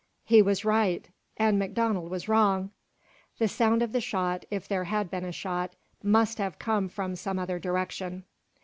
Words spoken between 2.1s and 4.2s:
wrong! The sound of the